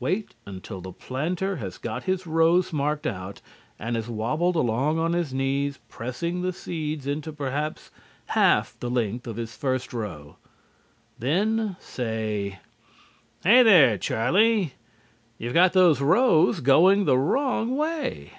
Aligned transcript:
Wait 0.00 0.34
until 0.46 0.80
the 0.80 0.90
planter 0.90 1.56
has 1.56 1.76
got 1.76 2.04
his 2.04 2.26
rows 2.26 2.72
marked 2.72 3.06
out 3.06 3.42
and 3.78 3.94
has 3.94 4.08
wobbled 4.08 4.56
along 4.56 4.98
on 4.98 5.12
his 5.12 5.34
knees 5.34 5.80
pressing 5.90 6.40
the 6.40 6.50
seeds 6.50 7.06
into 7.06 7.30
perhaps 7.30 7.90
half 8.28 8.74
the 8.80 8.88
length 8.88 9.26
of 9.26 9.36
his 9.36 9.54
first 9.54 9.92
row. 9.92 10.36
Then 11.18 11.76
say: 11.78 12.58
"Hey 13.44 13.62
there, 13.62 13.98
Charlie! 13.98 14.72
You've 15.36 15.52
got 15.52 15.74
those 15.74 16.00
rows 16.00 16.60
going 16.60 17.04
the 17.04 17.18
wrong 17.18 17.76
way." 17.76 18.32